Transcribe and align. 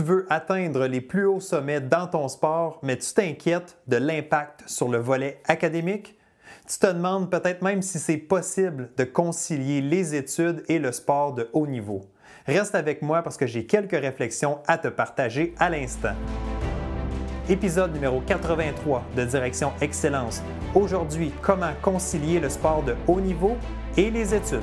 Tu 0.00 0.06
veux 0.06 0.24
atteindre 0.30 0.86
les 0.86 1.02
plus 1.02 1.26
hauts 1.26 1.40
sommets 1.40 1.82
dans 1.82 2.06
ton 2.06 2.26
sport, 2.28 2.78
mais 2.82 2.96
tu 2.96 3.12
t'inquiètes 3.12 3.76
de 3.86 3.98
l'impact 3.98 4.62
sur 4.66 4.88
le 4.88 4.96
volet 4.96 5.42
académique? 5.46 6.18
Tu 6.66 6.78
te 6.78 6.86
demandes 6.86 7.30
peut-être 7.30 7.60
même 7.60 7.82
si 7.82 7.98
c'est 7.98 8.16
possible 8.16 8.88
de 8.96 9.04
concilier 9.04 9.82
les 9.82 10.14
études 10.14 10.64
et 10.68 10.78
le 10.78 10.90
sport 10.90 11.34
de 11.34 11.50
haut 11.52 11.66
niveau. 11.66 12.00
Reste 12.46 12.74
avec 12.74 13.02
moi 13.02 13.22
parce 13.22 13.36
que 13.36 13.46
j'ai 13.46 13.66
quelques 13.66 13.92
réflexions 13.92 14.60
à 14.66 14.78
te 14.78 14.88
partager 14.88 15.54
à 15.58 15.68
l'instant. 15.68 16.14
Épisode 17.50 17.92
numéro 17.92 18.22
83 18.22 19.04
de 19.14 19.24
Direction 19.26 19.70
Excellence. 19.82 20.42
Aujourd'hui, 20.74 21.30
comment 21.42 21.74
concilier 21.82 22.40
le 22.40 22.48
sport 22.48 22.82
de 22.84 22.96
haut 23.06 23.20
niveau 23.20 23.54
et 23.98 24.10
les 24.10 24.34
études? 24.34 24.62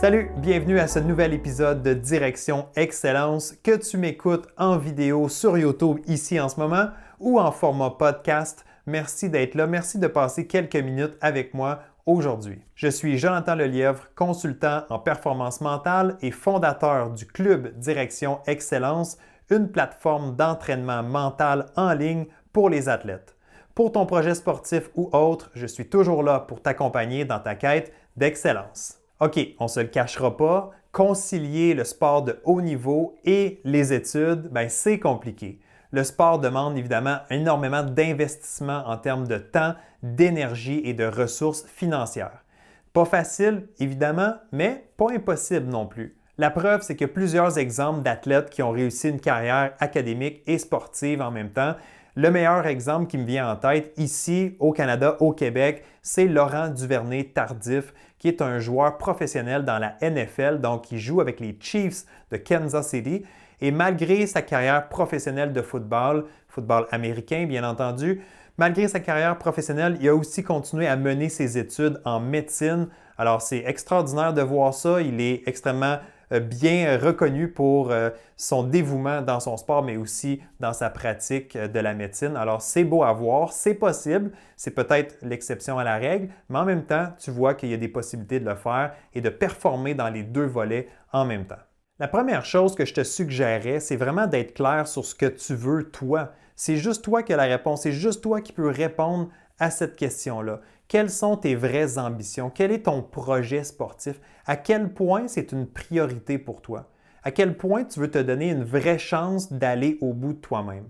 Salut, 0.00 0.30
bienvenue 0.38 0.78
à 0.78 0.88
ce 0.88 0.98
nouvel 0.98 1.34
épisode 1.34 1.82
de 1.82 1.92
Direction 1.92 2.68
Excellence 2.74 3.52
que 3.62 3.76
tu 3.76 3.98
m'écoutes 3.98 4.48
en 4.56 4.78
vidéo 4.78 5.28
sur 5.28 5.58
YouTube 5.58 5.98
ici 6.06 6.40
en 6.40 6.48
ce 6.48 6.58
moment 6.58 6.86
ou 7.18 7.38
en 7.38 7.52
format 7.52 7.90
podcast. 7.90 8.64
Merci 8.86 9.28
d'être 9.28 9.54
là, 9.54 9.66
merci 9.66 9.98
de 9.98 10.06
passer 10.06 10.46
quelques 10.46 10.76
minutes 10.76 11.18
avec 11.20 11.52
moi 11.52 11.80
aujourd'hui. 12.06 12.62
Je 12.76 12.88
suis 12.88 13.18
Jonathan 13.18 13.54
Lelièvre, 13.54 14.08
consultant 14.16 14.84
en 14.88 14.98
performance 14.98 15.60
mentale 15.60 16.16
et 16.22 16.30
fondateur 16.30 17.10
du 17.10 17.26
Club 17.26 17.78
Direction 17.78 18.38
Excellence, 18.46 19.18
une 19.50 19.70
plateforme 19.70 20.34
d'entraînement 20.34 21.02
mental 21.02 21.66
en 21.76 21.92
ligne 21.92 22.24
pour 22.54 22.70
les 22.70 22.88
athlètes. 22.88 23.36
Pour 23.74 23.92
ton 23.92 24.06
projet 24.06 24.34
sportif 24.34 24.88
ou 24.94 25.10
autre, 25.12 25.50
je 25.54 25.66
suis 25.66 25.90
toujours 25.90 26.22
là 26.22 26.40
pour 26.40 26.62
t'accompagner 26.62 27.26
dans 27.26 27.38
ta 27.38 27.54
quête 27.54 27.92
d'excellence. 28.16 28.99
OK, 29.20 29.38
on 29.58 29.64
ne 29.64 29.68
se 29.68 29.80
le 29.80 29.86
cachera 29.86 30.34
pas, 30.34 30.70
concilier 30.92 31.74
le 31.74 31.84
sport 31.84 32.22
de 32.22 32.40
haut 32.44 32.62
niveau 32.62 33.16
et 33.24 33.60
les 33.64 33.92
études, 33.92 34.48
ben, 34.50 34.70
c'est 34.70 34.98
compliqué. 34.98 35.60
Le 35.92 36.04
sport 36.04 36.38
demande 36.38 36.78
évidemment 36.78 37.18
énormément 37.28 37.82
d'investissement 37.82 38.82
en 38.86 38.96
termes 38.96 39.26
de 39.26 39.36
temps, 39.36 39.74
d'énergie 40.02 40.80
et 40.84 40.94
de 40.94 41.04
ressources 41.04 41.66
financières. 41.66 42.44
Pas 42.94 43.04
facile, 43.04 43.68
évidemment, 43.78 44.34
mais 44.52 44.88
pas 44.96 45.12
impossible 45.12 45.66
non 45.66 45.86
plus. 45.86 46.16
La 46.38 46.50
preuve, 46.50 46.80
c'est 46.80 46.96
que 46.96 47.04
plusieurs 47.04 47.58
exemples 47.58 48.00
d'athlètes 48.00 48.48
qui 48.48 48.62
ont 48.62 48.70
réussi 48.70 49.10
une 49.10 49.20
carrière 49.20 49.74
académique 49.80 50.42
et 50.46 50.56
sportive 50.56 51.20
en 51.20 51.30
même 51.30 51.50
temps. 51.50 51.74
Le 52.22 52.30
meilleur 52.30 52.66
exemple 52.66 53.06
qui 53.06 53.16
me 53.16 53.24
vient 53.24 53.50
en 53.50 53.56
tête 53.56 53.94
ici 53.96 54.54
au 54.58 54.72
Canada, 54.72 55.16
au 55.20 55.32
Québec, 55.32 55.82
c'est 56.02 56.26
Laurent 56.26 56.68
Duvernay-Tardif, 56.68 57.94
qui 58.18 58.28
est 58.28 58.42
un 58.42 58.58
joueur 58.58 58.98
professionnel 58.98 59.64
dans 59.64 59.78
la 59.78 59.96
NFL, 60.02 60.60
donc 60.60 60.92
il 60.92 60.98
joue 60.98 61.22
avec 61.22 61.40
les 61.40 61.56
Chiefs 61.58 62.04
de 62.30 62.36
Kansas 62.36 62.90
City. 62.90 63.24
Et 63.62 63.70
malgré 63.70 64.26
sa 64.26 64.42
carrière 64.42 64.90
professionnelle 64.90 65.54
de 65.54 65.62
football, 65.62 66.26
football 66.46 66.86
américain 66.90 67.46
bien 67.46 67.64
entendu, 67.64 68.20
malgré 68.58 68.86
sa 68.86 69.00
carrière 69.00 69.38
professionnelle, 69.38 69.96
il 69.98 70.06
a 70.10 70.14
aussi 70.14 70.42
continué 70.42 70.88
à 70.88 70.96
mener 70.96 71.30
ses 71.30 71.56
études 71.56 72.02
en 72.04 72.20
médecine. 72.20 72.88
Alors 73.16 73.40
c'est 73.40 73.64
extraordinaire 73.64 74.34
de 74.34 74.42
voir 74.42 74.74
ça. 74.74 75.00
Il 75.00 75.22
est 75.22 75.48
extrêmement 75.48 75.96
bien 76.38 76.96
reconnu 76.96 77.48
pour 77.48 77.90
euh, 77.90 78.10
son 78.36 78.62
dévouement 78.62 79.20
dans 79.20 79.40
son 79.40 79.56
sport, 79.56 79.82
mais 79.82 79.96
aussi 79.96 80.40
dans 80.60 80.72
sa 80.72 80.88
pratique 80.88 81.56
euh, 81.56 81.66
de 81.66 81.80
la 81.80 81.94
médecine. 81.94 82.36
Alors, 82.36 82.62
c'est 82.62 82.84
beau 82.84 83.02
à 83.02 83.12
voir, 83.12 83.52
c'est 83.52 83.74
possible, 83.74 84.30
c'est 84.56 84.70
peut-être 84.70 85.16
l'exception 85.22 85.78
à 85.78 85.84
la 85.84 85.96
règle, 85.96 86.28
mais 86.48 86.58
en 86.58 86.64
même 86.64 86.84
temps, 86.84 87.08
tu 87.18 87.32
vois 87.32 87.54
qu'il 87.54 87.70
y 87.70 87.74
a 87.74 87.78
des 87.78 87.88
possibilités 87.88 88.38
de 88.38 88.48
le 88.48 88.54
faire 88.54 88.92
et 89.12 89.20
de 89.20 89.30
performer 89.30 89.94
dans 89.94 90.08
les 90.08 90.22
deux 90.22 90.46
volets 90.46 90.88
en 91.12 91.24
même 91.24 91.46
temps. 91.46 91.56
La 91.98 92.06
première 92.06 92.44
chose 92.44 92.76
que 92.76 92.84
je 92.84 92.94
te 92.94 93.02
suggérerais, 93.02 93.80
c'est 93.80 93.96
vraiment 93.96 94.26
d'être 94.26 94.54
clair 94.54 94.86
sur 94.86 95.04
ce 95.04 95.14
que 95.14 95.26
tu 95.26 95.54
veux 95.54 95.90
toi. 95.90 96.32
C'est 96.54 96.76
juste 96.76 97.04
toi 97.04 97.22
qui 97.22 97.32
as 97.32 97.36
la 97.36 97.44
réponse, 97.44 97.82
c'est 97.82 97.92
juste 97.92 98.22
toi 98.22 98.40
qui 98.40 98.52
peux 98.52 98.68
répondre 98.68 99.28
à 99.58 99.70
cette 99.70 99.96
question-là. 99.96 100.60
Quelles 100.90 101.10
sont 101.10 101.36
tes 101.36 101.54
vraies 101.54 101.98
ambitions? 101.98 102.50
Quel 102.50 102.72
est 102.72 102.86
ton 102.86 103.00
projet 103.00 103.62
sportif? 103.62 104.20
À 104.44 104.56
quel 104.56 104.92
point 104.92 105.28
c'est 105.28 105.52
une 105.52 105.68
priorité 105.68 106.36
pour 106.36 106.62
toi? 106.62 106.90
À 107.22 107.30
quel 107.30 107.56
point 107.56 107.84
tu 107.84 108.00
veux 108.00 108.10
te 108.10 108.18
donner 108.18 108.50
une 108.50 108.64
vraie 108.64 108.98
chance 108.98 109.52
d'aller 109.52 109.98
au 110.00 110.12
bout 110.12 110.32
de 110.32 110.40
toi-même? 110.40 110.88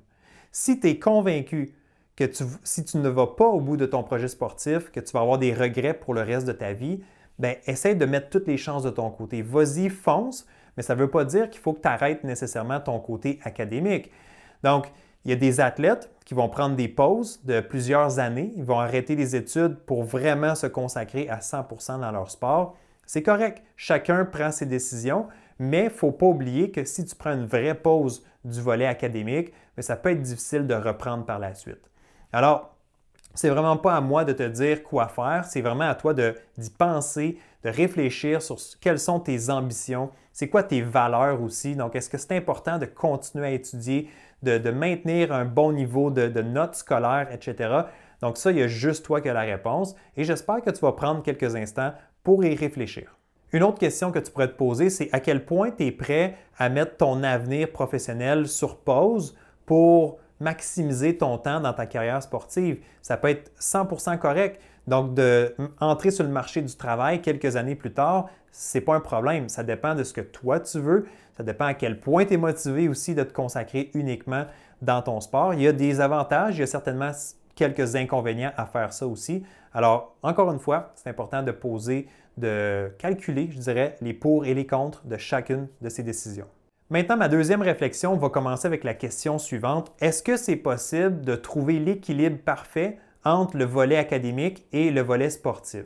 Si 0.53 0.81
tu 0.81 0.88
es 0.88 0.99
convaincu 0.99 1.75
que 2.16 2.25
si 2.65 2.83
tu 2.87 2.97
ne 2.97 3.11
vas 3.11 3.27
pas 3.27 3.49
au 3.49 3.61
bout 3.61 3.77
de 3.77 3.84
ton 3.84 4.03
projet 4.03 4.28
sportif, 4.28 4.91
que 4.91 5.00
tu 5.00 5.12
vas 5.12 5.21
avoir 5.21 5.37
des 5.37 5.53
regrets 5.53 5.93
pour 5.93 6.15
le 6.15 6.22
reste 6.22 6.47
de 6.47 6.53
ta 6.53 6.72
vie, 6.72 7.03
ben, 7.38 7.56
essaie 7.67 7.94
de 7.94 8.06
mettre 8.06 8.31
toutes 8.31 8.47
les 8.49 8.56
chances 8.56 8.84
de 8.84 8.91
ton 8.91 9.11
côté. 9.11 9.43
Vas-y, 9.43 9.91
fonce, 9.91 10.47
mais 10.78 10.82
ça 10.82 10.94
ne 10.94 11.00
veut 11.00 11.11
pas 11.11 11.27
dire 11.27 11.50
qu'il 11.50 11.61
faut 11.61 11.75
que 11.75 11.82
tu 11.82 11.88
arrêtes 11.88 12.25
nécessairement 12.25 12.81
ton 12.81 12.99
côté 13.00 13.38
académique. 13.44 14.11
Donc, 14.65 14.91
il 15.27 15.31
y 15.31 15.34
a 15.34 15.37
des 15.37 15.61
athlètes 15.61 16.11
qui 16.31 16.35
vont 16.35 16.49
prendre 16.49 16.77
des 16.77 16.87
pauses 16.87 17.41
de 17.43 17.59
plusieurs 17.59 18.21
années, 18.21 18.53
ils 18.55 18.63
vont 18.63 18.79
arrêter 18.79 19.17
les 19.17 19.35
études 19.35 19.75
pour 19.79 20.05
vraiment 20.05 20.55
se 20.55 20.69
consacrer 20.69 21.29
à 21.29 21.41
100% 21.41 21.99
dans 21.99 22.13
leur 22.13 22.31
sport. 22.31 22.77
C'est 23.05 23.25
correct, 23.25 23.65
chacun 23.75 24.25
prend 24.25 24.53
ses 24.53 24.67
décisions, 24.67 25.27
mais 25.59 25.81
il 25.81 25.85
ne 25.87 25.91
faut 25.91 26.13
pas 26.13 26.27
oublier 26.27 26.71
que 26.71 26.85
si 26.85 27.05
tu 27.05 27.17
prends 27.17 27.33
une 27.33 27.47
vraie 27.47 27.75
pause 27.75 28.25
du 28.45 28.61
volet 28.61 28.87
académique, 28.87 29.53
ça 29.81 29.97
peut 29.97 30.11
être 30.11 30.23
difficile 30.23 30.69
de 30.69 30.75
reprendre 30.75 31.27
par 31.27 31.41
la 31.41 31.53
suite. 31.53 31.91
Alors, 32.33 32.77
c'est 33.35 33.49
vraiment 33.49 33.77
pas 33.77 33.97
à 33.97 34.01
moi 34.01 34.25
de 34.25 34.33
te 34.33 34.45
dire 34.45 34.85
quoi 34.85 35.09
faire, 35.09 35.45
c'est 35.45 35.62
vraiment 35.62 35.91
à 35.91 35.97
toi 35.97 36.15
d'y 36.15 36.71
penser, 36.71 37.39
de 37.65 37.71
réfléchir 37.71 38.43
sur 38.43 38.56
quelles 38.81 38.98
sont 38.98 39.21
tes 39.21 39.50
ambitions, 39.50 40.10
c'est 40.32 40.48
quoi 40.48 40.62
tes 40.62 40.82
valeurs 40.82 41.43
aussi. 41.43 41.76
Donc, 41.76 41.94
est-ce 41.97 42.09
que 42.09 42.19
c'est 42.19 42.37
important 42.37 42.78
de 42.78 42.87
continuer 42.87 43.47
à 43.47 43.50
étudier, 43.50 44.09
de, 44.43 44.71
maintenir 44.71 45.32
un 45.32 45.44
bon 45.44 45.72
niveau 45.72 46.10
de, 46.10 46.41
notes 46.41 46.76
scolaires, 46.76 47.28
etc. 47.32 47.82
Donc 48.22 48.37
ça, 48.37 48.50
il 48.50 48.59
y 48.59 48.62
a 48.62 48.69
juste 48.69 49.04
toi 49.04 49.20
qui 49.20 49.28
as 49.28 49.34
la 49.34 49.41
réponse 49.41 49.94
et 50.16 50.25
j'espère 50.25 50.62
que 50.62 50.70
tu 50.70 50.81
vas 50.81 50.93
prendre 50.93 51.22
quelques 51.22 51.56
instants 51.56 51.93
pour 52.22 52.44
y 52.44 52.54
réfléchir. 52.54 53.16
Une 53.53 53.62
autre 53.62 53.78
question 53.78 54.12
que 54.12 54.19
tu 54.19 54.31
pourrais 54.31 54.49
te 54.49 54.56
poser, 54.56 54.91
c'est 54.91 55.09
à 55.12 55.20
quel 55.20 55.44
point 55.44 55.70
tu 55.72 55.87
es 55.87 55.93
prêt 55.93 56.37
à 56.59 56.69
mettre 56.69 56.97
ton 56.99 57.22
avenir 57.22 57.70
professionnel 57.72 58.47
sur 58.47 58.78
pause 58.78 59.37
pour 59.66 60.19
maximiser 60.38 61.16
ton 61.16 61.37
temps 61.37 61.60
dans 61.60 61.72
ta 61.72 61.87
carrière 61.87 62.22
sportive? 62.22 62.81
Ça 63.03 63.16
peut 63.16 63.28
être 63.28 63.50
100% 63.59 64.19
correct. 64.19 64.60
Donc, 64.87 65.15
d'entrer 65.15 66.11
sur 66.11 66.25
le 66.25 66.31
marché 66.31 66.63
du 66.63 66.75
travail 66.75 67.23
quelques 67.23 67.57
années 67.57 67.77
plus 67.77 67.93
tard, 67.93 68.29
ce 68.51 68.79
n'est 68.79 68.85
pas 68.85 68.95
un 68.95 69.01
problème. 69.01 69.49
Ça 69.49 69.63
dépend 69.63 69.95
de 69.95 70.03
ce 70.03 70.13
que 70.13 70.21
toi 70.21 70.61
tu 70.61 70.81
veux. 70.81 71.07
Ça 71.37 71.43
dépend 71.43 71.67
à 71.67 71.75
quel 71.75 72.01
point 72.01 72.25
tu 72.25 72.35
es 72.35 72.37
motivé 72.37 72.89
aussi 72.89 73.15
de 73.15 73.23
te 73.23 73.33
consacrer 73.33 73.91
uniquement 73.95 74.45
dans 74.83 75.03
ton 75.03 75.21
sport. 75.21 75.55
Il 75.55 75.63
y 75.63 75.69
a 75.69 75.73
des 75.73 76.01
avantages, 76.01 76.57
il 76.57 76.61
y 76.61 76.65
a 76.65 76.67
certainement 76.67 77.13
quelques 77.55 77.95
inconvénients 77.97 78.53
à 78.57 78.67
faire 78.67 78.93
ça 78.93 79.07
aussi. 79.07 79.45
Alors, 79.73 80.17
encore 80.23 80.51
une 80.51 80.59
fois, 80.59 80.93
c'est 80.97 81.11
important 81.11 81.43
de 81.43 81.53
poser, 81.53 82.09
de 82.37 82.91
calculer, 82.99 83.49
je 83.53 83.59
dirais, 83.59 83.97
les 84.00 84.15
pour 84.15 84.44
et 84.44 84.55
les 84.55 84.67
contre 84.67 85.06
de 85.06 85.17
chacune 85.17 85.69
de 85.81 85.88
ces 85.88 86.03
décisions. 86.03 86.47
Maintenant, 86.88 87.17
ma 87.17 87.29
deuxième 87.29 87.62
réflexion 87.62 88.17
va 88.17 88.31
commencer 88.31 88.67
avec 88.67 88.83
la 88.83 88.94
question 88.94 89.38
suivante. 89.38 89.93
Est-ce 90.00 90.25
que 90.25 90.37
c'est 90.37 90.56
possible 90.56 91.21
de 91.21 91.37
trouver 91.37 91.79
l'équilibre 91.79 92.38
parfait 92.44 92.99
entre 93.25 93.56
le 93.56 93.64
volet 93.64 93.96
académique 93.96 94.67
et 94.72 94.90
le 94.90 95.00
volet 95.00 95.31
sportif? 95.31 95.84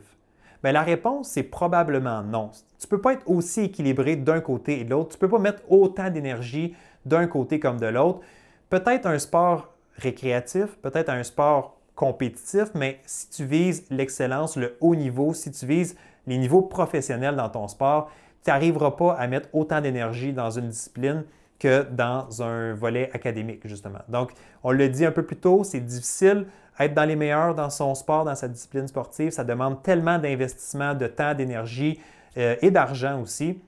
Bien, 0.63 0.71
la 0.71 0.81
réponse, 0.81 1.29
c'est 1.29 1.43
probablement 1.43 2.23
non. 2.23 2.49
Tu 2.79 2.85
ne 2.85 2.89
peux 2.89 3.01
pas 3.01 3.13
être 3.13 3.29
aussi 3.29 3.61
équilibré 3.61 4.15
d'un 4.15 4.39
côté 4.41 4.79
et 4.79 4.83
de 4.83 4.89
l'autre. 4.89 5.09
Tu 5.09 5.15
ne 5.17 5.19
peux 5.19 5.29
pas 5.29 5.39
mettre 5.39 5.61
autant 5.69 6.09
d'énergie 6.09 6.75
d'un 7.05 7.27
côté 7.27 7.59
comme 7.59 7.79
de 7.79 7.85
l'autre. 7.85 8.21
Peut-être 8.69 9.05
un 9.05 9.19
sport 9.19 9.73
récréatif, 9.97 10.77
peut-être 10.81 11.09
un 11.09 11.23
sport 11.23 11.77
compétitif, 11.95 12.65
mais 12.73 12.99
si 13.05 13.29
tu 13.29 13.45
vises 13.45 13.85
l'excellence, 13.89 14.57
le 14.57 14.75
haut 14.81 14.95
niveau, 14.95 15.33
si 15.33 15.51
tu 15.51 15.65
vises 15.65 15.95
les 16.27 16.37
niveaux 16.37 16.61
professionnels 16.61 17.35
dans 17.35 17.49
ton 17.49 17.67
sport, 17.67 18.09
tu 18.43 18.49
n'arriveras 18.49 18.91
pas 18.91 19.13
à 19.13 19.27
mettre 19.27 19.49
autant 19.53 19.81
d'énergie 19.81 20.33
dans 20.33 20.51
une 20.51 20.69
discipline 20.69 21.23
que 21.59 21.83
dans 21.83 22.41
un 22.41 22.73
volet 22.73 23.09
académique, 23.13 23.67
justement. 23.67 23.99
Donc, 24.09 24.31
on 24.63 24.71
le 24.71 24.89
dit 24.89 25.05
un 25.05 25.11
peu 25.11 25.23
plus 25.23 25.37
tôt, 25.37 25.63
c'est 25.63 25.79
difficile. 25.79 26.47
Être 26.79 26.93
dans 26.93 27.05
les 27.05 27.15
meilleurs 27.15 27.55
dans 27.55 27.69
son 27.69 27.95
sport, 27.95 28.25
dans 28.25 28.35
sa 28.35 28.47
discipline 28.47 28.87
sportive, 28.87 29.31
ça 29.31 29.43
demande 29.43 29.81
tellement 29.81 30.17
d'investissement, 30.17 30.93
de 30.93 31.07
temps, 31.07 31.33
d'énergie 31.33 31.99
euh, 32.37 32.55
et 32.61 32.71
d'argent 32.71 33.21
aussi. 33.21 33.61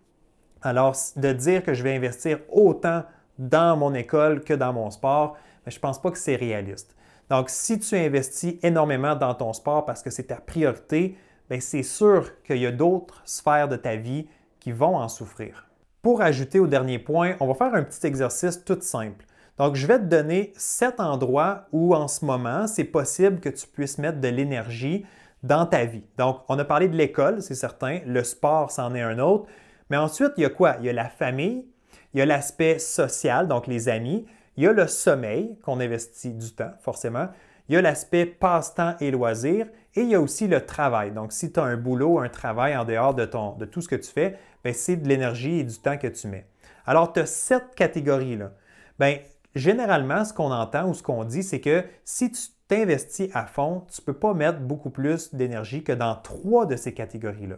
Alors, 0.62 0.96
de 1.16 1.32
dire 1.32 1.64
que 1.64 1.74
je 1.74 1.84
vais 1.84 1.96
investir 1.96 2.40
autant 2.52 3.04
dans 3.40 3.78
mon 3.78 3.94
école 3.94 4.44
que 4.44 4.54
dans 4.54 4.74
mon 4.74 4.90
sport, 4.90 5.38
je 5.66 5.76
ne 5.76 5.80
pense 5.80 6.02
pas 6.02 6.12
que 6.12 6.18
c'est 6.18 6.36
réaliste. 6.36 6.96
Donc, 7.30 7.50
si 7.50 7.80
tu 7.80 7.96
investis 7.96 8.56
énormément 8.64 9.16
dans 9.16 9.34
ton 9.36 9.54
sport 9.54 9.86
parce 9.86 10.02
que 10.02 10.10
c'est 10.10 10.24
ta 10.24 10.38
priorité, 10.38 11.18
ben, 11.50 11.62
c'est 11.62 11.84
sûr 11.84 12.42
qu'il 12.44 12.58
y 12.58 12.66
a 12.66 12.72
d'autres 12.72 13.22
sphères 13.26 13.68
de 13.68 13.76
ta 13.76 13.96
vie 13.96 14.28
qui 14.60 14.72
vont 14.72 14.98
en 14.98 15.08
souffrir. 15.08 15.67
Pour 16.02 16.22
ajouter 16.22 16.60
au 16.60 16.68
dernier 16.68 17.00
point, 17.00 17.36
on 17.40 17.48
va 17.48 17.54
faire 17.54 17.74
un 17.74 17.84
petit 17.84 18.06
exercice 18.06 18.64
tout 18.64 18.80
simple. 18.82 19.26
Donc, 19.58 19.76
je 19.76 19.88
vais 19.88 19.98
te 19.98 20.06
donner 20.06 20.54
sept 20.56 21.00
endroits 21.00 21.66
où 21.72 21.96
en 21.96 22.08
ce 22.08 22.24
moment, 22.24 22.68
c'est 22.68 22.84
possible 22.84 23.40
que 23.40 23.50
tu 23.50 23.68
puisses 23.68 23.98
mettre 23.98 24.22
de 24.22 24.28
l'énergie 24.28 25.06
dans 25.44 25.66
ta 25.66 25.86
vie. 25.86 26.04
Donc, 26.18 26.42
on 26.48 26.60
a 26.60 26.66
parlé 26.66 26.88
de 26.88 26.96
l'école, 26.96 27.42
c'est 27.42 27.56
certain, 27.56 28.00
le 28.06 28.24
sport, 28.24 28.72
c'en 28.72 28.94
est 28.94 29.02
un 29.02 29.18
autre. 29.20 29.48
Mais 29.90 29.98
ensuite, 29.98 30.34
il 30.38 30.44
y 30.44 30.46
a 30.46 30.50
quoi? 30.50 30.76
Il 30.80 30.86
y 30.86 30.90
a 30.90 30.94
la 30.94 31.10
famille, 31.10 31.66
il 32.14 32.20
y 32.20 32.22
a 32.22 32.26
l'aspect 32.26 32.78
social, 32.78 33.48
donc 33.48 33.68
les 33.68 33.90
amis, 33.90 34.26
il 34.58 34.64
y 34.64 34.68
a 34.68 34.74
le 34.74 34.88
sommeil, 34.88 35.58
qu'on 35.64 35.80
investit 35.80 36.34
du 36.34 36.54
temps, 36.54 36.74
forcément. 36.80 37.30
Il 37.70 37.76
y 37.76 37.78
a 37.78 37.82
l'aspect 37.82 38.26
passe-temps 38.26 38.96
et 39.00 39.12
loisirs, 39.12 39.68
et 39.96 40.02
il 40.02 40.10
y 40.10 40.16
a 40.16 40.22
aussi 40.22 40.48
le 40.48 40.66
travail. 40.66 41.12
Donc, 41.12 41.34
si 41.34 41.52
tu 41.52 41.60
as 41.60 41.64
un 41.64 41.76
boulot, 41.76 42.20
un 42.20 42.30
travail 42.30 42.78
en 42.78 42.86
dehors 42.86 43.14
de, 43.14 43.26
de 43.26 43.66
tout 43.66 43.82
ce 43.82 43.88
que 43.88 43.96
tu 43.96 44.10
fais, 44.10 44.38
ben, 44.64 44.74
c'est 44.74 44.96
de 44.96 45.08
l'énergie 45.08 45.60
et 45.60 45.64
du 45.64 45.78
temps 45.78 45.98
que 45.98 46.08
tu 46.08 46.28
mets. 46.28 46.46
Alors, 46.86 47.12
tu 47.12 47.20
as 47.20 47.26
cette 47.26 47.76
catégorie-là. 47.76 48.52
Bien, 49.00 49.18
généralement, 49.56 50.24
ce 50.24 50.34
qu'on 50.34 50.52
entend 50.52 50.88
ou 50.88 50.94
ce 50.94 51.04
qu'on 51.04 51.26
dit, 51.26 51.44
c'est 51.44 51.60
que 51.60 51.84
si 52.06 52.32
tu 52.32 52.42
t'investis 52.68 53.30
à 53.34 53.46
fond, 53.46 53.86
tu 53.94 54.02
ne 54.02 54.06
peux 54.06 54.18
pas 54.18 54.34
mettre 54.34 54.60
beaucoup 54.60 54.90
plus 54.90 55.34
d'énergie 55.34 55.84
que 55.84 55.92
dans 55.92 56.16
trois 56.16 56.66
de 56.66 56.76
ces 56.76 56.94
catégories-là. 56.94 57.58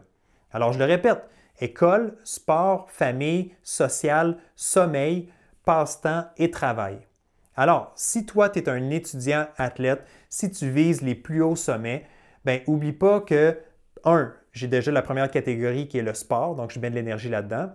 Alors, 0.52 0.74
je 0.74 0.80
le 0.80 0.86
répète, 0.86 1.22
école, 1.60 2.18
sport, 2.24 2.90
famille, 2.90 3.52
social, 3.64 4.38
sommeil, 4.56 5.30
passe-temps 5.66 6.26
et 6.38 6.50
travail. 6.50 7.00
Alors, 7.60 7.92
si 7.96 8.26
toi, 8.26 8.48
tu 8.48 8.60
es 8.60 8.70
un 8.70 8.90
étudiant 8.90 9.46
athlète, 9.58 10.06
si 10.30 10.50
tu 10.50 10.70
vises 10.70 11.02
les 11.02 11.14
plus 11.14 11.42
hauts 11.42 11.58
sommets, 11.58 12.06
ben 12.46 12.62
oublie 12.68 12.94
pas 12.94 13.20
que, 13.20 13.58
un, 14.06 14.32
j'ai 14.54 14.70
déjà 14.70 14.94
la 14.94 15.02
première 15.02 15.30
catégorie 15.30 15.90
qui 15.90 15.98
est 15.98 16.02
le 16.02 16.14
sport, 16.14 16.56
donc 16.56 16.72
je 16.72 16.80
mets 16.80 16.90
de 16.90 16.96
l'énergie 16.96 17.28
là-dedans. 17.28 17.72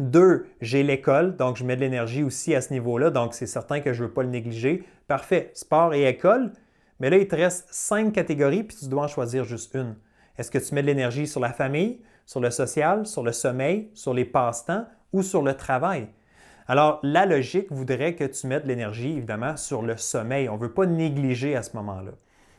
Deux, 0.00 0.46
j'ai 0.60 0.82
l'école, 0.82 1.36
donc 1.36 1.58
je 1.58 1.62
mets 1.62 1.76
de 1.76 1.80
l'énergie 1.80 2.24
aussi 2.24 2.56
à 2.56 2.60
ce 2.60 2.72
niveau-là, 2.72 3.10
donc 3.10 3.34
c'est 3.34 3.46
certain 3.46 3.78
que 3.78 3.92
je 3.92 4.02
ne 4.02 4.08
veux 4.08 4.12
pas 4.12 4.24
le 4.24 4.30
négliger. 4.30 4.82
Parfait, 5.06 5.52
sport 5.54 5.94
et 5.94 6.08
école, 6.08 6.52
mais 6.98 7.08
là, 7.08 7.18
il 7.18 7.28
te 7.28 7.36
reste 7.36 7.68
cinq 7.70 8.12
catégories, 8.12 8.64
puis 8.64 8.78
tu 8.78 8.88
dois 8.88 9.04
en 9.04 9.08
choisir 9.08 9.44
juste 9.44 9.76
une. 9.76 9.94
Est-ce 10.38 10.50
que 10.50 10.58
tu 10.58 10.74
mets 10.74 10.82
de 10.82 10.88
l'énergie 10.88 11.28
sur 11.28 11.38
la 11.38 11.52
famille, 11.52 12.00
sur 12.26 12.40
le 12.40 12.50
social, 12.50 13.06
sur 13.06 13.22
le 13.22 13.30
sommeil, 13.30 13.92
sur 13.94 14.12
les 14.12 14.24
passe-temps 14.24 14.86
ou 15.12 15.22
sur 15.22 15.42
le 15.42 15.54
travail? 15.54 16.08
Alors, 16.68 17.00
la 17.02 17.24
logique 17.24 17.72
voudrait 17.72 18.14
que 18.14 18.24
tu 18.24 18.46
mettes 18.46 18.66
l'énergie, 18.66 19.16
évidemment, 19.16 19.56
sur 19.56 19.80
le 19.80 19.96
sommeil. 19.96 20.50
On 20.50 20.56
ne 20.56 20.60
veut 20.60 20.72
pas 20.72 20.84
négliger 20.84 21.56
à 21.56 21.62
ce 21.62 21.74
moment-là. 21.76 22.12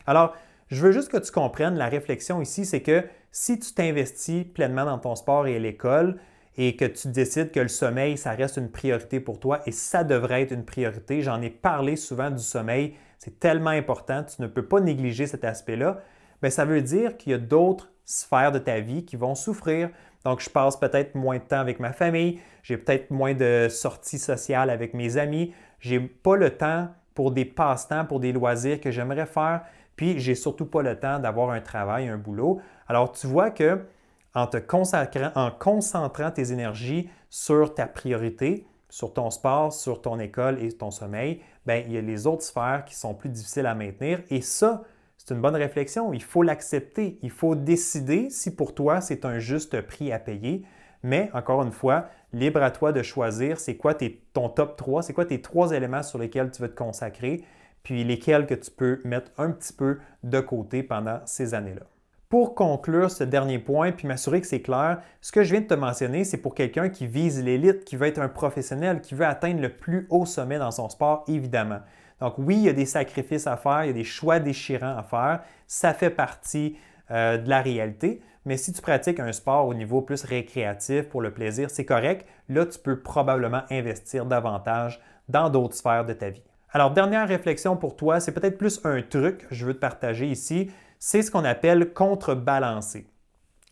Alors, 0.07 0.35
je 0.69 0.81
veux 0.83 0.91
juste 0.91 1.09
que 1.09 1.17
tu 1.17 1.31
comprennes 1.31 1.77
la 1.77 1.88
réflexion 1.88 2.41
ici, 2.41 2.65
c'est 2.65 2.81
que 2.81 3.03
si 3.31 3.59
tu 3.59 3.73
t'investis 3.73 4.45
pleinement 4.45 4.85
dans 4.85 4.97
ton 4.97 5.15
sport 5.15 5.47
et 5.47 5.59
l'école 5.59 6.17
et 6.57 6.75
que 6.75 6.85
tu 6.85 7.07
décides 7.09 7.51
que 7.51 7.59
le 7.59 7.67
sommeil, 7.67 8.17
ça 8.17 8.31
reste 8.31 8.57
une 8.57 8.69
priorité 8.69 9.19
pour 9.19 9.39
toi 9.39 9.61
et 9.65 9.71
ça 9.71 10.03
devrait 10.03 10.41
être 10.41 10.51
une 10.51 10.65
priorité, 10.65 11.21
j'en 11.21 11.41
ai 11.41 11.50
parlé 11.50 11.95
souvent 11.95 12.31
du 12.31 12.44
sommeil, 12.44 12.95
c'est 13.17 13.39
tellement 13.39 13.69
important, 13.69 14.23
tu 14.23 14.41
ne 14.41 14.47
peux 14.47 14.65
pas 14.65 14.79
négliger 14.79 15.27
cet 15.27 15.44
aspect-là, 15.44 16.01
mais 16.41 16.50
ça 16.50 16.65
veut 16.65 16.81
dire 16.81 17.17
qu'il 17.17 17.31
y 17.31 17.35
a 17.35 17.39
d'autres 17.39 17.91
sphères 18.06 18.51
de 18.51 18.59
ta 18.59 18.79
vie 18.79 19.06
qui 19.06 19.15
vont 19.15 19.35
souffrir. 19.35 19.89
Donc, 20.25 20.42
je 20.42 20.50
passe 20.50 20.77
peut-être 20.77 21.16
moins 21.16 21.38
de 21.38 21.44
temps 21.44 21.60
avec 21.60 21.80
ma 21.80 21.94
famille, 21.94 22.39
j'ai 22.63 22.77
peut-être 22.77 23.10
moins 23.12 23.33
de 23.33 23.68
sorties 23.69 24.19
sociales 24.19 24.69
avec 24.69 24.94
mes 24.94 25.18
amis, 25.18 25.54
j'ai 25.80 26.00
pas 26.00 26.36
le 26.36 26.51
temps 26.51 26.89
pour 27.13 27.31
des 27.31 27.45
passe-temps, 27.45 28.06
pour 28.06 28.19
des 28.19 28.31
loisirs 28.31 28.81
que 28.81 28.92
j'aimerais 28.92 29.25
faire, 29.25 29.62
puis 29.95 30.19
j'ai 30.19 30.36
surtout 30.36 30.66
pas 30.66 30.81
le 30.81 31.00
temps 31.00 31.19
d'avoir 31.19 31.51
un 31.51 31.62
travail, 31.62 32.07
un 32.07 32.18
boulot. 32.18 32.62
Alors, 32.88 33.12
tu 33.12 33.27
vois 33.27 33.51
que 33.51 33.86
en 34.33 34.48
te 34.48 34.57
consacrant, 34.57 35.31
en 35.36 35.51
concentrant 35.51 36.31
tes 36.31 36.51
énergies 36.51 37.10
sur 37.30 37.74
ta 37.74 37.88
priorité, 37.88 38.66
sur 38.89 39.13
ton 39.13 39.30
sport, 39.30 39.74
sur 39.74 40.01
ton 40.01 40.19
école 40.19 40.62
et 40.63 40.71
ton 40.71 40.92
sommeil, 40.92 41.42
bien, 41.66 41.77
il 41.77 41.92
y 41.92 41.98
a 41.98 42.01
les 42.01 42.27
autres 42.27 42.44
sphères 42.44 42.86
qui 42.86 42.95
sont 42.95 43.13
plus 43.13 43.30
difficiles 43.30 43.66
à 43.66 43.75
maintenir. 43.75 44.21
Et 44.30 44.42
ça, 44.42 44.83
c'est 45.19 45.33
une 45.33 45.42
bonne 45.42 45.56
réflexion. 45.56 46.13
Il 46.13 46.24
faut 46.24 46.44
l'accepter. 46.44 47.19
Il 47.21 47.30
faut 47.30 47.54
décider 47.54 48.30
si 48.30 48.56
pour 48.56 48.74
toi 48.74 49.01
c'est 49.01 49.25
un 49.25 49.38
juste 49.38 49.81
prix 49.81 50.13
à 50.13 50.18
payer. 50.18 50.63
Mais 51.04 51.30
encore 51.33 51.62
une 51.62 51.74
fois, 51.74 52.07
libre 52.31 52.63
à 52.63 52.71
toi 52.71 52.94
de 52.94 53.04
choisir 53.04 53.60
c'est 53.60 53.75
quoi 53.75 53.94
ton 54.33 54.50
top 54.50 54.77
3, 54.77 55.04
c'est 55.04 55.13
quoi 55.13 55.25
tes 55.25 55.42
trois 55.42 55.71
éléments 55.71 56.04
sur 56.04 56.19
lesquels 56.19 56.51
tu 56.51 56.62
veux 56.62 56.69
te 56.69 56.77
consacrer, 56.77 57.44
puis 57.83 58.04
lesquels 58.04 58.48
que 58.48 58.54
tu 58.54 58.71
peux 58.71 59.01
mettre 59.04 59.31
un 59.38 59.51
petit 59.51 59.74
peu 59.74 60.00
de 60.24 60.39
côté 60.39 60.83
pendant 60.83 61.19
ces 61.25 61.54
années-là. 61.54 61.86
Pour 62.30 62.56
conclure 62.56 63.12
ce 63.12 63.24
dernier 63.24 63.60
point, 63.60 63.92
puis 63.92 64.07
m'assurer 64.07 64.39
que 64.39 64.48
c'est 64.48 64.62
clair, 64.62 65.01
ce 65.19 65.31
que 65.31 65.44
je 65.44 65.51
viens 65.51 65.62
de 65.62 65.68
te 65.68 65.74
mentionner, 65.74 66.24
c'est 66.24 66.38
pour 66.38 66.54
quelqu'un 66.54 66.89
qui 66.89 67.07
vise 67.07 67.44
l'élite, 67.44 67.86
qui 67.86 67.95
veut 67.95 68.07
être 68.07 68.19
un 68.19 68.30
professionnel, 68.30 69.01
qui 69.01 69.16
veut 69.16 69.25
atteindre 69.25 69.62
le 69.62 69.69
plus 69.69 70.06
haut 70.10 70.25
sommet 70.25 70.60
dans 70.60 70.71
son 70.71 70.89
sport, 70.89 71.24
évidemment. 71.27 71.80
Donc 72.19 72.36
oui, 72.38 72.56
il 72.56 72.63
y 72.63 72.69
a 72.69 72.74
des 72.74 72.86
sacrifices 72.86 73.48
à 73.48 73.57
faire, 73.57 73.86
il 73.86 73.88
y 73.88 73.92
a 73.92 73.94
des 73.94 74.04
choix 74.04 74.39
déchirants 74.39 74.98
à 74.98 75.04
faire, 75.04 75.42
ça 75.68 75.94
fait 75.94 76.10
partie 76.10 76.77
euh, 77.12 77.38
de 77.38 77.50
la 77.50 77.62
réalité, 77.62 78.21
mais 78.45 78.57
si 78.57 78.74
tu 78.74 78.81
pratiques 78.81 79.19
un 79.19 79.31
sport 79.31 79.68
au 79.68 79.74
niveau 79.74 80.01
plus 80.01 80.24
récréatif 80.24 81.10
pour 81.10 81.21
le 81.21 81.33
plaisir, 81.33 81.69
c'est 81.69 81.86
correct. 81.86 82.27
Là, 82.48 82.66
tu 82.66 82.80
peux 82.80 83.00
probablement 83.00 83.62
investir 83.69 84.25
davantage 84.25 85.01
dans 85.27 85.50
d'autres 85.50 85.75
sphères 85.75 86.06
de 86.06 86.13
ta 86.13 86.30
vie. 86.30 86.44
Alors, 86.71 86.92
dernière 86.92 87.27
réflexion 87.27 87.75
pour 87.75 87.95
toi, 87.95 88.19
c'est 88.19 88.31
peut-être 88.31 88.57
plus 88.57 88.80
un 88.83 89.01
truc 89.01 89.48
que 89.48 89.56
je 89.56 89.66
veux 89.66 89.74
te 89.74 89.80
partager 89.80 90.27
ici, 90.27 90.71
c'est 91.00 91.21
ce 91.21 91.31
qu'on 91.31 91.45
appelle 91.45 91.94
contrebalancer. 91.94 93.07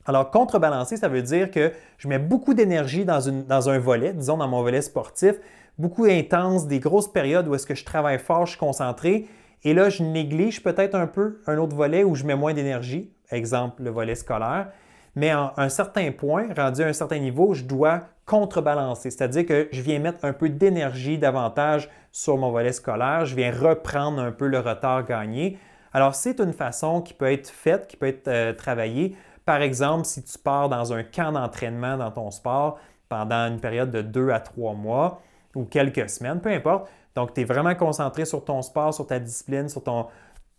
Alors, 0.05 0.31
contrebalancer, 0.31 0.97
ça 0.97 1.09
veut 1.09 1.21
dire 1.21 1.51
que 1.51 1.73
je 1.97 2.07
mets 2.07 2.19
beaucoup 2.19 2.53
d'énergie 2.53 3.03
dans, 3.03 3.19
dans, 3.47 3.69
un 3.69 3.77
volet, 3.77 4.13
disons 4.13 4.37
dans 4.37 4.47
mon 4.47 4.61
volet 4.61 4.81
sportif, 4.81 5.35
beaucoup 5.77 6.05
intense, 6.05 6.67
des 6.67 6.79
grosses 6.79 7.11
périodes 7.11 7.47
où 7.47 7.55
est-ce 7.55 7.65
que 7.65 7.75
je 7.75 7.85
travaille 7.85 8.19
fort, 8.19 8.45
je 8.45 8.51
suis 8.51 8.59
concentré, 8.59 9.27
et 9.63 9.73
là, 9.73 9.89
je 9.89 10.03
néglige 10.03 10.63
peut-être 10.63 10.95
un 10.95 11.07
peu 11.07 11.41
un 11.47 11.57
autre 11.57 11.75
volet 11.75 12.03
où 12.03 12.15
je 12.15 12.23
mets 12.23 12.35
moins 12.35 12.53
d'énergie, 12.53 13.11
exemple 13.31 13.83
le 13.83 13.89
volet 13.89 14.15
scolaire, 14.15 14.71
mais 15.15 15.31
à 15.31 15.53
un 15.57 15.69
certain 15.69 16.11
point, 16.11 16.47
rendu 16.55 16.83
à 16.83 16.87
un 16.87 16.93
certain 16.93 17.17
niveau, 17.17 17.53
je 17.53 17.63
dois 17.63 18.03
contrebalancer, 18.25 19.09
c'est-à-dire 19.09 19.45
que 19.45 19.67
je 19.71 19.81
viens 19.81 19.99
mettre 19.99 20.25
un 20.25 20.33
peu 20.33 20.49
d'énergie 20.49 21.17
davantage 21.17 21.89
sur 22.11 22.37
mon 22.37 22.51
volet 22.51 22.71
scolaire, 22.71 23.25
je 23.25 23.35
viens 23.35 23.51
reprendre 23.51 24.21
un 24.21 24.31
peu 24.31 24.47
le 24.47 24.59
retard 24.59 25.05
gagné. 25.05 25.57
Alors, 25.93 26.13
c'est 26.13 26.39
une 26.39 26.53
façon 26.53 27.01
qui 27.01 27.13
peut 27.13 27.31
être 27.31 27.49
faite, 27.49 27.87
qui 27.87 27.97
peut 27.97 28.07
être 28.07 28.27
euh, 28.27 28.53
travaillée. 28.53 29.15
Par 29.45 29.61
exemple, 29.61 30.05
si 30.05 30.23
tu 30.23 30.37
pars 30.37 30.69
dans 30.69 30.93
un 30.93 31.03
camp 31.03 31.31
d'entraînement 31.31 31.97
dans 31.97 32.11
ton 32.11 32.29
sport 32.29 32.79
pendant 33.09 33.47
une 33.47 33.59
période 33.59 33.89
de 33.89 34.01
deux 34.01 34.29
à 34.29 34.39
trois 34.39 34.73
mois 34.73 35.21
ou 35.55 35.65
quelques 35.65 36.09
semaines, 36.09 36.41
peu 36.41 36.49
importe. 36.49 36.89
Donc, 37.15 37.33
tu 37.33 37.41
es 37.41 37.43
vraiment 37.43 37.75
concentré 37.75 38.25
sur 38.25 38.45
ton 38.45 38.61
sport, 38.61 38.93
sur 38.93 39.07
ta 39.07 39.19
discipline, 39.19 39.69
sur 39.69 39.83
ton 39.83 40.07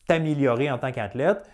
t'améliorer 0.07 0.71
en 0.71 0.79
tant 0.79 0.91
qu'athlète. 0.91 1.49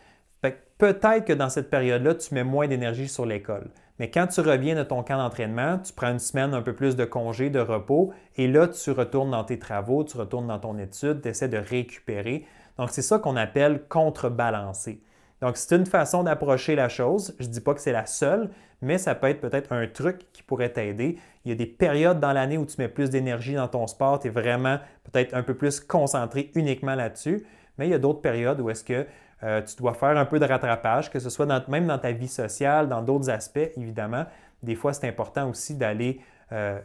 Peut-être 0.76 1.24
que 1.24 1.32
dans 1.32 1.48
cette 1.48 1.70
période-là, 1.70 2.16
tu 2.16 2.34
mets 2.34 2.42
moins 2.42 2.66
d'énergie 2.66 3.08
sur 3.08 3.24
l'école. 3.24 3.70
Mais 4.00 4.10
quand 4.10 4.26
tu 4.26 4.40
reviens 4.40 4.74
de 4.74 4.82
ton 4.82 5.04
camp 5.04 5.18
d'entraînement, 5.18 5.78
tu 5.78 5.92
prends 5.92 6.10
une 6.10 6.18
semaine 6.18 6.52
un 6.52 6.62
peu 6.62 6.74
plus 6.74 6.96
de 6.96 7.04
congé, 7.04 7.48
de 7.48 7.60
repos, 7.60 8.12
et 8.36 8.48
là, 8.48 8.66
tu 8.66 8.90
retournes 8.90 9.30
dans 9.30 9.44
tes 9.44 9.58
travaux, 9.58 10.02
tu 10.02 10.16
retournes 10.16 10.48
dans 10.48 10.58
ton 10.58 10.76
étude, 10.78 11.22
tu 11.22 11.28
essaies 11.28 11.48
de 11.48 11.58
récupérer. 11.58 12.44
Donc, 12.76 12.90
c'est 12.90 13.02
ça 13.02 13.20
qu'on 13.20 13.36
appelle 13.36 13.84
contrebalancer. 13.88 15.00
Donc, 15.44 15.58
c'est 15.58 15.76
une 15.76 15.84
façon 15.84 16.22
d'approcher 16.22 16.74
la 16.74 16.88
chose. 16.88 17.36
Je 17.38 17.46
ne 17.46 17.52
dis 17.52 17.60
pas 17.60 17.74
que 17.74 17.80
c'est 17.82 17.92
la 17.92 18.06
seule, 18.06 18.48
mais 18.80 18.96
ça 18.96 19.14
peut 19.14 19.26
être 19.26 19.42
peut-être 19.42 19.72
un 19.72 19.86
truc 19.86 20.32
qui 20.32 20.42
pourrait 20.42 20.72
t'aider. 20.72 21.18
Il 21.44 21.50
y 21.50 21.52
a 21.52 21.54
des 21.54 21.66
périodes 21.66 22.18
dans 22.18 22.32
l'année 22.32 22.56
où 22.56 22.64
tu 22.64 22.76
mets 22.78 22.88
plus 22.88 23.10
d'énergie 23.10 23.52
dans 23.52 23.68
ton 23.68 23.86
sport, 23.86 24.20
tu 24.20 24.28
es 24.28 24.30
vraiment 24.30 24.78
peut-être 25.02 25.34
un 25.34 25.42
peu 25.42 25.52
plus 25.52 25.80
concentré 25.80 26.50
uniquement 26.54 26.94
là-dessus, 26.94 27.44
mais 27.76 27.86
il 27.86 27.90
y 27.90 27.94
a 27.94 27.98
d'autres 27.98 28.22
périodes 28.22 28.58
où 28.58 28.70
est-ce 28.70 28.84
que 28.84 29.06
euh, 29.42 29.60
tu 29.60 29.76
dois 29.76 29.92
faire 29.92 30.16
un 30.16 30.24
peu 30.24 30.38
de 30.38 30.46
rattrapage, 30.46 31.10
que 31.10 31.18
ce 31.18 31.28
soit 31.28 31.68
même 31.68 31.88
dans 31.88 31.98
ta 31.98 32.12
vie 32.12 32.26
sociale, 32.26 32.88
dans 32.88 33.02
d'autres 33.02 33.28
aspects, 33.28 33.70
évidemment. 33.76 34.24
Des 34.62 34.76
fois, 34.76 34.94
c'est 34.94 35.06
important 35.06 35.50
aussi 35.50 35.74
d'aller 35.74 36.22
euh, 36.52 36.80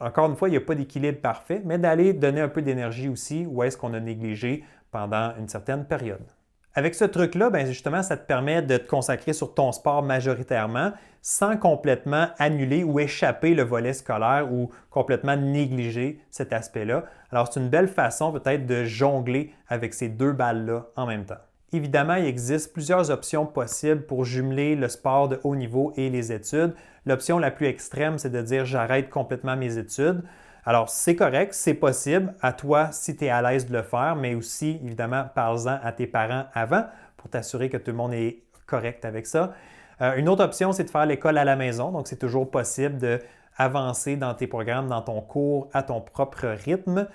encore 0.00 0.30
une 0.30 0.36
fois, 0.36 0.48
il 0.48 0.52
n'y 0.52 0.56
a 0.56 0.62
pas 0.62 0.74
d'équilibre 0.74 1.20
parfait, 1.20 1.60
mais 1.66 1.76
d'aller 1.76 2.14
donner 2.14 2.40
un 2.40 2.48
peu 2.48 2.62
d'énergie 2.62 3.10
aussi 3.10 3.44
où 3.44 3.62
est-ce 3.62 3.76
qu'on 3.76 3.92
a 3.92 4.00
négligé 4.00 4.64
pendant 4.90 5.36
une 5.36 5.48
certaine 5.48 5.84
période? 5.84 6.24
Avec 6.74 6.94
ce 6.94 7.04
truc-là, 7.04 7.50
ben 7.50 7.66
justement, 7.66 8.02
ça 8.02 8.16
te 8.16 8.24
permet 8.24 8.62
de 8.62 8.76
te 8.76 8.86
consacrer 8.86 9.32
sur 9.32 9.54
ton 9.54 9.72
sport 9.72 10.04
majoritairement 10.04 10.92
sans 11.20 11.56
complètement 11.56 12.28
annuler 12.38 12.84
ou 12.84 13.00
échapper 13.00 13.54
le 13.54 13.62
volet 13.62 13.92
scolaire 13.92 14.52
ou 14.52 14.70
complètement 14.88 15.36
négliger 15.36 16.20
cet 16.30 16.52
aspect-là. 16.52 17.04
Alors, 17.32 17.52
c'est 17.52 17.60
une 17.60 17.68
belle 17.68 17.88
façon 17.88 18.32
peut-être 18.32 18.66
de 18.66 18.84
jongler 18.84 19.52
avec 19.68 19.94
ces 19.94 20.08
deux 20.08 20.32
balles-là 20.32 20.86
en 20.96 21.06
même 21.06 21.24
temps. 21.24 21.38
Évidemment, 21.72 22.14
il 22.14 22.26
existe 22.26 22.72
plusieurs 22.72 23.10
options 23.10 23.46
possibles 23.46 24.02
pour 24.02 24.24
jumeler 24.24 24.74
le 24.76 24.88
sport 24.88 25.28
de 25.28 25.40
haut 25.44 25.54
niveau 25.54 25.92
et 25.96 26.08
les 26.08 26.32
études. 26.32 26.74
L'option 27.04 27.38
la 27.38 27.50
plus 27.50 27.66
extrême, 27.66 28.18
c'est 28.18 28.30
de 28.30 28.42
dire 28.42 28.64
j'arrête 28.64 29.10
complètement 29.10 29.56
mes 29.56 29.78
études. 29.78 30.22
Alors, 30.66 30.90
c'est 30.90 31.16
correct, 31.16 31.54
c'est 31.54 31.74
possible. 31.74 32.34
À 32.42 32.52
toi, 32.52 32.88
si 32.92 33.16
tu 33.16 33.24
es 33.24 33.30
à 33.30 33.40
l'aise 33.40 33.66
de 33.66 33.72
le 33.72 33.82
faire, 33.82 34.14
mais 34.16 34.34
aussi, 34.34 34.78
évidemment, 34.84 35.24
parle-en 35.34 35.78
à 35.82 35.92
tes 35.92 36.06
parents 36.06 36.44
avant 36.52 36.84
pour 37.16 37.30
t'assurer 37.30 37.70
que 37.70 37.76
tout 37.76 37.90
le 37.90 37.96
monde 37.96 38.12
est 38.12 38.42
correct 38.66 39.04
avec 39.04 39.26
ça. 39.26 39.54
Euh, 40.02 40.14
une 40.16 40.28
autre 40.28 40.44
option, 40.44 40.72
c'est 40.72 40.84
de 40.84 40.90
faire 40.90 41.06
l'école 41.06 41.38
à 41.38 41.44
la 41.44 41.56
maison. 41.56 41.90
Donc, 41.90 42.08
c'est 42.08 42.18
toujours 42.18 42.50
possible 42.50 42.98
d'avancer 42.98 44.16
dans 44.16 44.34
tes 44.34 44.46
programmes, 44.46 44.88
dans 44.88 45.02
ton 45.02 45.20
cours, 45.20 45.68
à 45.72 45.82
ton 45.82 46.00
propre 46.00 46.46
rythme. 46.46 47.08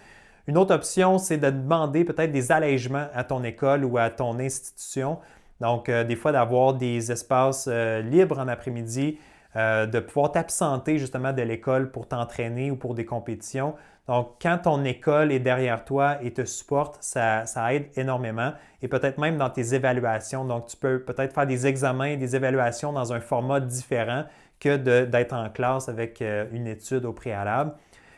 Une 0.48 0.58
autre 0.58 0.75
option, 0.75 1.18
c'est 1.18 1.38
de 1.38 1.50
demander 1.50 2.04
peut-être 2.04 2.32
des 2.32 2.52
allègements 2.52 3.08
à 3.14 3.24
ton 3.24 3.44
école 3.44 3.84
ou 3.86 3.98
à 3.98 4.10
ton 4.10 4.40
institution. 4.40 5.20
Donc, 5.62 5.90
euh, 5.90 6.04
des 6.04 6.16
fois, 6.16 6.32
d'avoir 6.32 6.74
des 6.74 7.12
espaces 7.12 7.68
euh, 7.68 8.02
libres 8.02 8.40
en 8.40 8.48
après-midi, 8.48 9.18
euh, 9.55 9.85
de 9.85 10.00
pouvoir 10.00 10.31
t'absenter 10.31 10.97
justement 10.97 11.31
de 11.31 11.41
l'école 11.41 11.89
pour 11.91 12.07
t'entraîner 12.07 12.71
ou 12.71 12.75
pour 12.75 12.93
des 12.93 13.05
compétitions. 13.05 13.74
Donc, 14.07 14.33
quand 14.41 14.59
ton 14.63 14.83
école 14.83 15.31
est 15.31 15.39
derrière 15.39 15.83
toi 15.85 16.17
et 16.21 16.31
te 16.31 16.45
supporte, 16.45 16.97
ça, 17.01 17.45
aide 17.74 17.88
énormément 17.95 18.51
et 18.81 18.88
peut-être 18.88 19.17
même 19.17 19.38
dans 19.38 19.50
tes 19.50 19.74
évaluations. 19.74 20.45
Donc, 20.45 20.67
tu 20.67 20.77
peux 20.77 21.00
peut-être 21.00 21.33
faire 21.33 21.47
des 21.47 21.65
examens, 21.65 22.17
des 22.17 22.35
évaluations 22.35 22.93
dans 22.93 23.13
un 23.13 23.19
format 23.19 23.59
différent 23.59 24.25
que 24.59 24.75
d'être 25.05 25.33
en 25.33 25.50
classe 25.50 25.89
avec 25.89 26.21
euh, 26.21 26.45
une 26.51 26.67
étude 26.67 27.05
au 27.05 27.13
préalable. 27.13 27.74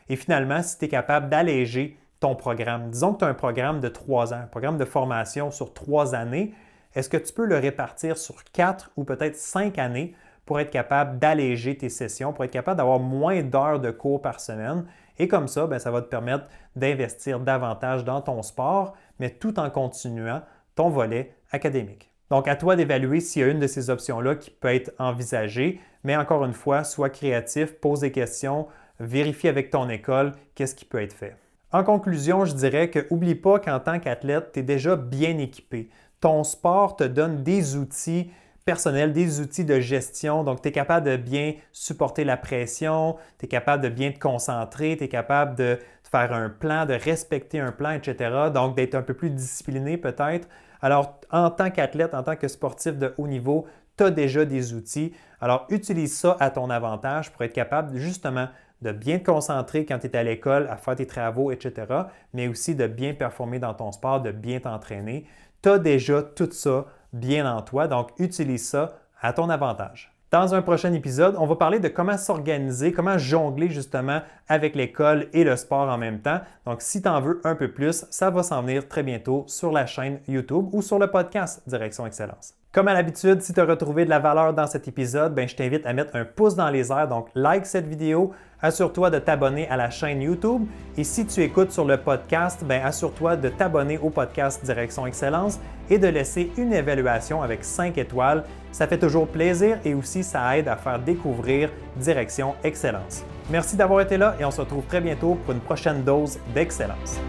Et 0.10 0.16
finalement, 0.16 0.62
si 0.62 0.78
tu 0.78 0.86
es 0.86 0.88
capable 0.88 1.30
d'alléger 1.30 1.98
ton 2.20 2.36
programme, 2.36 2.90
disons 2.90 3.14
que 3.14 3.20
tu 3.20 3.26
as 3.26 3.28
un 3.28 3.34
programme 3.34 3.80
de 3.80 3.88
trois 3.90 4.34
ans, 4.34 4.40
un 4.44 4.48
programme 4.48 4.78
de 4.78 4.86
formation 4.86 5.52
sur 5.52 5.74
trois 5.74 6.16
années, 6.16 6.54
est-ce 6.96 7.10
que 7.10 7.18
tu 7.18 7.32
peux 7.32 7.46
le 7.46 7.58
répartir 7.58 8.18
sur 8.18 8.44
quatre 8.54 8.92
ou 8.98 9.04
peut-être 9.04 9.36
cinq 9.36 9.78
années 9.78 10.16
pour 10.48 10.60
être 10.60 10.72
capable 10.72 11.20
d'alléger 11.20 11.78
tes 11.78 11.90
sessions, 11.90 12.34
pour 12.34 12.46
être 12.46 12.52
capable 12.52 12.78
d'avoir 12.78 13.00
moins 13.00 13.44
d'heures 13.44 13.80
de 13.80 13.92
cours 13.92 14.22
par 14.22 14.40
semaine. 14.40 14.86
Et 15.20 15.28
comme 15.28 15.48
ça, 15.48 15.68
ben, 15.68 15.78
ça 15.78 15.92
va 15.92 16.02
te 16.02 16.08
permettre 16.08 16.46
d'investir 16.76 17.40
davantage 17.40 18.06
dans 18.06 18.22
ton 18.22 18.42
sport, 18.42 18.96
mais 19.20 19.30
tout 19.30 19.60
en 19.60 19.70
continuant 19.70 20.42
ton 20.74 20.90
volet 20.90 21.36
académique. 21.52 22.10
Donc, 22.30 22.48
à 22.48 22.56
toi 22.56 22.76
d'évaluer 22.76 23.20
s'il 23.20 23.42
y 23.42 23.46
a 23.46 23.50
une 23.50 23.60
de 23.60 23.68
ces 23.68 23.90
options-là 23.90 24.36
qui 24.36 24.50
peut 24.50 24.74
être 24.74 24.94
envisagée, 25.00 25.82
mais 26.04 26.16
encore 26.16 26.46
une 26.46 26.54
fois, 26.54 26.84
sois 26.84 27.10
créatif, 27.10 27.74
pose 27.80 28.00
des 28.00 28.12
questions, 28.12 28.68
vérifie 29.00 29.50
avec 29.50 29.70
ton 29.70 29.90
école 29.90 30.32
qu'est-ce 30.56 30.76
qui 30.76 30.86
peut 30.86 31.02
être 31.02 31.14
fait. 31.14 31.36
En 31.74 31.84
conclusion, 31.84 32.46
je 32.46 32.54
dirais 32.54 32.90
que 32.90 33.06
n'oublie 33.12 33.36
pas 33.36 33.60
qu'en 33.60 33.80
tant 33.80 34.00
qu'athlète, 34.00 34.52
tu 34.54 34.60
es 34.60 34.64
déjà 34.64 34.96
bien 34.96 35.38
équipé. 35.38 35.90
Ton 36.22 36.44
sport 36.44 36.96
te 36.96 37.04
donne 37.04 37.44
des 37.44 37.76
outils 37.76 38.32
personnel, 38.68 39.14
des 39.14 39.40
outils 39.40 39.64
de 39.64 39.80
gestion. 39.80 40.44
Donc, 40.44 40.62
tu 40.62 40.68
es 40.68 40.72
capable 40.74 41.10
de 41.10 41.16
bien 41.16 41.54
supporter 41.72 42.26
la 42.26 42.36
pression, 42.36 43.16
tu 43.40 43.46
es 43.46 43.48
capable 43.48 43.82
de 43.82 43.88
bien 43.88 44.12
te 44.12 44.20
concentrer, 44.20 44.98
tu 44.98 45.06
es 45.06 45.08
capable 45.08 45.56
de 45.56 45.80
faire 46.04 46.34
un 46.34 46.50
plan, 46.50 46.86
de 46.86 46.94
respecter 46.94 47.62
un 47.62 47.72
plan, 47.72 47.92
etc. 47.92 48.50
Donc, 48.54 48.76
d'être 48.76 48.96
un 48.96 49.04
peu 49.04 49.14
plus 49.14 49.30
discipliné 49.30 49.98
peut-être. 49.98 50.50
Alors, 50.82 51.22
en 51.32 51.50
tant 51.50 51.70
qu'athlète, 51.70 52.14
en 52.14 52.24
tant 52.24 52.36
que 52.36 52.50
sportif 52.50 52.98
de 52.98 53.14
haut 53.18 53.28
niveau, 53.28 53.68
tu 53.98 54.04
as 54.04 54.12
déjà 54.12 54.44
des 54.44 54.74
outils. 54.74 55.14
Alors, 55.40 55.66
utilise 55.70 56.18
ça 56.18 56.36
à 56.42 56.50
ton 56.50 56.70
avantage 56.70 57.32
pour 57.32 57.44
être 57.44 57.54
capable 57.54 57.98
justement 57.98 58.50
de 58.82 58.92
bien 58.92 59.20
te 59.20 59.32
concentrer 59.32 59.86
quand 59.86 60.00
tu 60.00 60.08
es 60.08 60.18
à 60.18 60.24
l'école, 60.24 60.68
à 60.70 60.76
faire 60.76 60.98
tes 60.98 61.08
travaux, 61.08 61.52
etc., 61.52 61.86
mais 62.34 62.50
aussi 62.50 62.76
de 62.76 62.86
bien 62.86 63.14
performer 63.14 63.60
dans 63.60 63.74
ton 63.74 63.94
sport, 63.94 64.20
de 64.22 64.32
bien 64.32 64.60
t'entraîner. 64.60 65.26
Tu 65.64 65.70
as 65.70 65.80
déjà 65.80 66.22
tout 66.22 66.50
ça 66.52 66.86
bien 67.14 67.52
en 67.52 67.62
toi, 67.62 67.88
donc 67.88 68.12
utilise 68.20 68.68
ça 68.68 69.00
à 69.22 69.34
ton 69.34 69.50
avantage. 69.50 70.14
Dans 70.30 70.54
un 70.54 70.62
prochain 70.62 70.92
épisode, 70.92 71.36
on 71.40 71.46
va 71.46 71.56
parler 71.56 71.80
de 71.80 71.88
comment 71.88 72.18
s'organiser, 72.18 72.92
comment 72.92 73.18
jongler 73.18 73.70
justement 73.70 74.22
avec 74.50 74.76
l'école 74.76 75.28
et 75.32 75.46
le 75.46 75.56
sport 75.56 75.88
en 75.88 75.98
même 75.98 76.20
temps. 76.20 76.42
Donc, 76.66 76.82
si 76.82 77.02
tu 77.02 77.08
en 77.08 77.22
veux 77.22 77.40
un 77.46 77.56
peu 77.56 77.72
plus, 77.72 78.06
ça 78.10 78.30
va 78.30 78.44
s'en 78.44 78.62
venir 78.62 78.90
très 78.90 79.04
bientôt 79.04 79.46
sur 79.48 79.72
la 79.72 79.86
chaîne 79.86 80.20
YouTube 80.28 80.68
ou 80.74 80.82
sur 80.82 81.00
le 81.00 81.10
podcast 81.10 81.64
Direction 81.66 82.06
Excellence. 82.06 82.56
Comme 82.78 82.90
à 82.90 82.94
l'habitude, 82.94 83.42
si 83.42 83.56
tu 83.56 83.60
as 83.60 83.66
retrouvé 83.66 84.06
de 84.06 84.12
la 84.12 84.20
valeur 84.20 84.54
dans 84.54 84.68
cet 84.68 84.88
épisode, 84.88 85.34
ben, 85.34 85.50
je 85.50 85.56
t'invite 85.56 85.84
à 85.88 85.94
mettre 85.94 86.16
un 86.16 86.26
pouce 86.26 86.54
dans 86.54 86.70
les 86.70 86.92
airs, 86.92 87.08
donc 87.08 87.28
like 87.34 87.66
cette 87.66 87.88
vidéo, 87.88 88.34
assure-toi 88.62 89.10
de 89.10 89.18
t'abonner 89.18 89.68
à 89.68 89.78
la 89.78 89.90
chaîne 89.90 90.22
YouTube 90.22 90.62
et 90.96 91.04
si 91.04 91.26
tu 91.26 91.42
écoutes 91.42 91.72
sur 91.72 91.86
le 91.86 91.98
podcast, 91.98 92.64
ben, 92.64 92.86
assure-toi 92.86 93.36
de 93.36 93.50
t'abonner 93.50 93.98
au 93.98 94.12
podcast 94.12 94.64
Direction 94.64 95.08
Excellence 95.08 95.60
et 95.90 95.98
de 95.98 96.08
laisser 96.08 96.52
une 96.56 96.72
évaluation 96.72 97.42
avec 97.42 97.64
5 97.64 97.98
étoiles. 97.98 98.44
Ça 98.72 98.86
fait 98.86 99.00
toujours 99.00 99.28
plaisir 99.28 99.80
et 99.84 99.96
aussi 99.96 100.24
ça 100.24 100.56
aide 100.56 100.68
à 100.68 100.76
faire 100.76 101.00
découvrir 101.00 101.72
Direction 101.96 102.54
Excellence. 102.64 103.24
Merci 103.50 103.76
d'avoir 103.76 104.02
été 104.02 104.18
là 104.18 104.36
et 104.40 104.46
on 104.46 104.52
se 104.52 104.62
retrouve 104.62 104.86
très 104.86 105.02
bientôt 105.02 105.34
pour 105.34 105.56
une 105.56 105.62
prochaine 105.62 106.04
dose 106.04 106.38
d'excellence. 106.54 107.20